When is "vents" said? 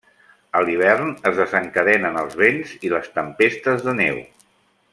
2.39-2.73